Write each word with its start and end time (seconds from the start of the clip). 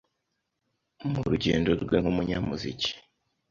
Mu 1.09 1.19
rugendo 1.27 1.69
rwe 1.81 1.95
nk’umunyamuziki, 2.01 2.91